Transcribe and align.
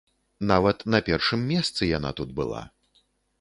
Нават 0.51 0.79
на 0.93 1.01
першым 1.09 1.43
месцы 1.51 1.91
яна 1.97 2.11
тут 2.21 2.33
была. 2.41 2.65